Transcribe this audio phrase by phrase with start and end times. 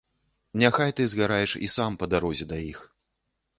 [0.63, 2.79] Няхай ты згараеш і сам па дарозе да іх.